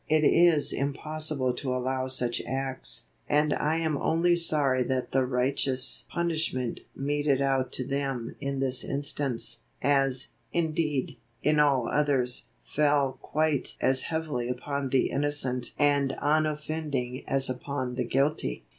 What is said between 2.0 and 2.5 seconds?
such